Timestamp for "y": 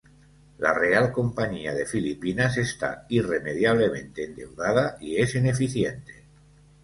4.99-5.17